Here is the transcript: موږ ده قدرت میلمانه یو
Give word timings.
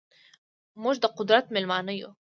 موږ 0.81 0.95
ده 1.03 1.09
قدرت 1.17 1.45
میلمانه 1.55 1.93
یو 1.99 2.09